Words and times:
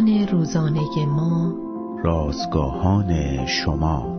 نان 0.00 0.28
روزانه 0.28 1.06
ما 1.06 1.54
رازگاهان 2.04 3.46
شما. 3.46 4.16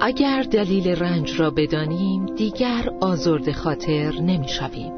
اگر 0.00 0.42
دلیل 0.42 0.88
رنج 0.88 1.40
را 1.40 1.50
بدانیم 1.50 2.26
دیگر 2.26 2.90
آزرد 3.00 3.52
خاطر 3.52 4.20
نمی 4.20 4.48
شویم. 4.48 4.92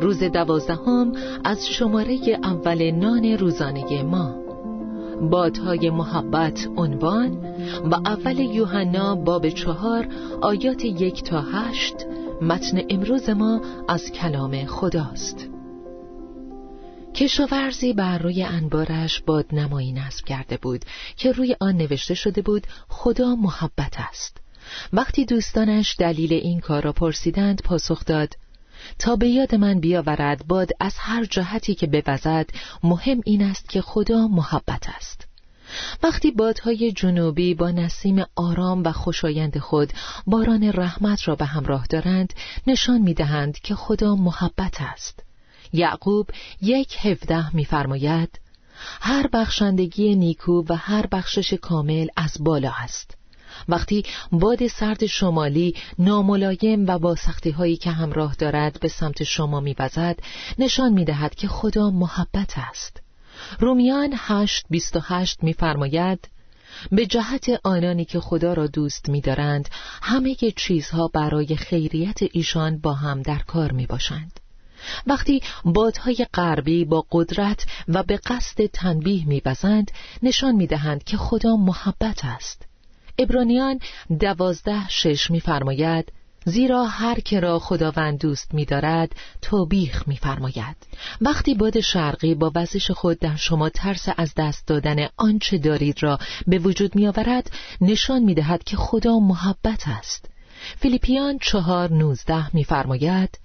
روز 0.00 0.22
دوازدهم 0.22 1.12
از 1.44 1.66
شماره 1.66 2.18
اول 2.42 2.90
نان 2.90 3.24
روزانه 3.24 4.02
ما. 4.02 4.34
بادهای 5.30 5.90
محبت 5.90 6.68
عنوان 6.76 7.38
و 7.84 7.94
اول 7.94 8.38
یوحنا 8.38 9.14
باب 9.14 9.48
چهار 9.48 10.08
آیات 10.42 10.84
یک 10.84 11.22
تا 11.22 11.40
هشت 11.40 11.96
متن 12.42 12.80
امروز 12.90 13.30
ما 13.30 13.60
از 13.88 14.12
کلام 14.12 14.64
خداست. 14.64 15.55
کشاورزی 17.16 17.92
بر 17.92 18.18
روی 18.18 18.42
انبارش 18.42 19.20
باد 19.20 19.46
نمایی 19.52 19.92
نصب 19.92 20.24
کرده 20.24 20.56
بود 20.56 20.84
که 21.16 21.32
روی 21.32 21.56
آن 21.60 21.76
نوشته 21.76 22.14
شده 22.14 22.42
بود 22.42 22.66
خدا 22.88 23.34
محبت 23.34 23.94
است. 23.96 24.36
وقتی 24.92 25.24
دوستانش 25.24 25.96
دلیل 25.98 26.32
این 26.32 26.60
کار 26.60 26.82
را 26.82 26.92
پرسیدند 26.92 27.62
پاسخ 27.62 28.04
داد 28.04 28.36
تا 28.98 29.16
به 29.16 29.28
یاد 29.28 29.54
من 29.54 29.80
بیاورد 29.80 30.46
باد 30.46 30.70
از 30.80 30.94
هر 30.98 31.24
جهتی 31.24 31.74
که 31.74 31.86
بوزد 31.86 32.50
مهم 32.82 33.20
این 33.24 33.42
است 33.42 33.68
که 33.68 33.80
خدا 33.80 34.28
محبت 34.28 34.88
است. 34.88 35.26
وقتی 36.02 36.30
بادهای 36.30 36.92
جنوبی 36.92 37.54
با 37.54 37.70
نسیم 37.70 38.24
آرام 38.34 38.82
و 38.84 38.92
خوشایند 38.92 39.58
خود 39.58 39.92
باران 40.26 40.72
رحمت 40.72 41.28
را 41.28 41.34
به 41.34 41.44
همراه 41.44 41.86
دارند 41.86 42.32
نشان 42.66 43.00
می‌دهند 43.00 43.58
که 43.58 43.74
خدا 43.74 44.16
محبت 44.16 44.80
است. 44.80 45.22
یعقوب 45.72 46.30
یک 46.62 46.96
هفده 47.00 47.56
میفرماید 47.56 48.40
هر 49.00 49.26
بخشندگی 49.32 50.14
نیکو 50.14 50.64
و 50.68 50.76
هر 50.76 51.06
بخشش 51.06 51.54
کامل 51.54 52.06
از 52.16 52.36
بالا 52.40 52.72
است 52.78 53.16
وقتی 53.68 54.04
باد 54.32 54.66
سرد 54.66 55.06
شمالی 55.06 55.74
ناملایم 55.98 56.86
و 56.86 56.98
با 56.98 57.14
سختی 57.14 57.50
هایی 57.50 57.76
که 57.76 57.90
همراه 57.90 58.34
دارد 58.34 58.80
به 58.80 58.88
سمت 58.88 59.22
شما 59.22 59.60
میوزد 59.60 60.18
نشان 60.58 60.92
می‌دهد 60.92 61.34
که 61.34 61.48
خدا 61.48 61.90
محبت 61.90 62.52
است 62.56 63.02
رومیان 63.60 64.16
8:28 64.16 65.42
میفرماید 65.42 66.28
به 66.92 67.06
جهت 67.06 67.60
آنانی 67.64 68.04
که 68.04 68.20
خدا 68.20 68.52
را 68.52 68.66
دوست 68.66 69.08
می‌دارند 69.08 69.68
همه 70.02 70.36
چیزها 70.56 71.08
برای 71.08 71.56
خیریت 71.56 72.18
ایشان 72.32 72.78
با 72.78 72.92
هم 72.92 73.22
در 73.22 73.38
کار 73.38 73.72
می 73.72 73.86
باشند. 73.86 74.40
وقتی 75.06 75.42
بادهای 75.64 76.26
غربی 76.34 76.84
با 76.84 77.06
قدرت 77.10 77.66
و 77.88 78.02
به 78.02 78.16
قصد 78.16 78.66
تنبیه 78.66 79.28
میبزند 79.28 79.90
نشان 80.22 80.54
می‌دهند 80.54 81.04
که 81.04 81.16
خدا 81.16 81.56
محبت 81.56 82.24
است. 82.24 82.66
ابرانیان 83.18 83.80
دوازده 84.20 84.88
شش 84.88 85.30
میفرماید 85.30 86.12
زیرا 86.44 86.84
هر 86.84 87.20
که 87.20 87.40
را 87.40 87.58
خداوند 87.58 88.18
دوست 88.18 88.54
می‌دارد 88.54 89.16
توبیخ 89.42 90.08
می‌فرماید. 90.08 90.76
وقتی 91.20 91.54
باد 91.54 91.80
شرقی 91.80 92.34
با 92.34 92.52
وزش 92.54 92.90
خود 92.90 93.18
در 93.18 93.36
شما 93.36 93.68
ترس 93.68 94.08
از 94.16 94.32
دست 94.36 94.66
دادن 94.66 95.08
آنچه 95.16 95.58
دارید 95.58 96.02
را 96.02 96.18
به 96.46 96.58
وجود 96.58 96.96
می‌آورد 96.96 97.50
نشان 97.80 98.22
می‌دهد 98.22 98.64
که 98.64 98.76
خدا 98.76 99.18
محبت 99.18 99.88
است. 99.88 100.28
فیلیپیان 100.80 101.38
چهار 101.38 101.92
نوزده 101.92 102.56
می‌فرماید 102.56 103.38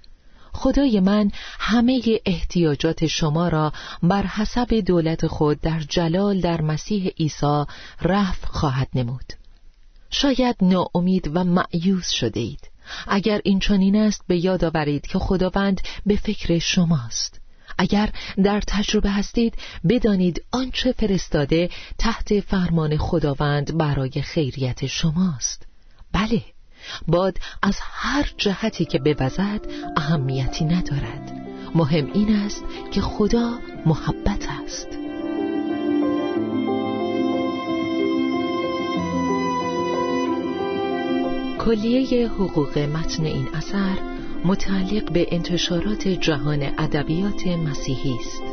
خدای 0.54 1.00
من 1.00 1.32
همه 1.60 2.02
احتیاجات 2.26 3.08
شما 3.08 3.48
را 3.48 3.74
بر 4.04 4.26
حسب 4.26 4.74
دولت 4.86 5.28
خود 5.28 5.62
در 5.62 5.80
جلال 5.80 6.40
در 6.40 6.62
مسیح 6.62 7.08
عیسی 7.08 7.64
رفع 8.02 8.48
خواهد 8.48 8.88
نمود. 8.96 9.34
شاید 10.10 10.56
ناامید 10.62 11.32
و 11.34 11.44
معیوز 11.44 12.08
شده 12.08 12.40
اید 12.40 12.72
اگر 13.08 13.42
این 13.44 13.60
چنین 13.60 13.96
است 13.96 14.24
به 14.28 14.38
یاد 14.38 14.64
آورید 14.64 15.08
که 15.08 15.20
خداوند 15.20 15.82
به 16.06 16.16
فکر 16.16 16.60
شماست. 16.60 17.42
اگر 17.78 18.10
در 18.44 18.62
تجربه 18.68 19.10
هستید 19.10 19.56
بدانید 19.90 20.44
آنچه 20.52 20.92
فرستاده 20.92 21.70
تحت 21.98 22.40
فرمان 22.40 22.98
خداوند 22.98 23.78
برای 23.78 24.22
خیریت 24.22 24.86
شماست. 24.86 25.66
بله 26.12 26.44
باد 27.08 27.38
از 27.62 27.78
هر 27.82 28.32
جهتی 28.38 28.86
که 28.86 29.00
بوزد 29.00 29.62
اهمیتی 29.98 30.66
ندارد 30.66 31.32
مهم 31.76 32.12
این 32.14 32.36
است 32.36 32.64
که 32.92 33.02
خدا 33.02 33.60
محبت 33.86 34.48
است 34.64 34.88
کلیه 41.66 42.28
حقوق 42.28 42.78
متن 42.78 43.26
این 43.26 43.48
اثر 43.54 43.98
متعلق 44.46 45.12
به 45.12 45.28
انتشارات 45.32 46.08
جهان 46.08 46.64
ادبیات 46.78 47.48
مسیحی 47.48 48.16
است. 48.20 48.44